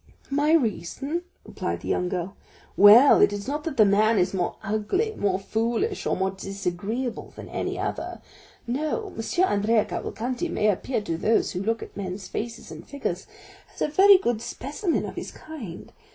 [0.31, 2.35] "My reason?" replied the young girl.
[2.75, 7.33] "Well, it is not that the man is more ugly, more foolish, or more disagreeable
[7.35, 8.19] than any other;
[8.65, 9.43] no, M.
[9.43, 13.27] Andrea Cavalcanti may appear to those who look at men's faces and figures
[13.75, 15.93] as a very good specimen of his kind.